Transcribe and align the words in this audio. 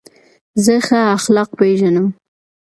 زه 0.63 0.75
ښه 0.85 0.99
اخلاق 1.17 1.49
پېژنم. 1.59 2.07